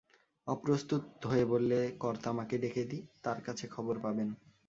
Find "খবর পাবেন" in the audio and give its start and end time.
3.67-4.29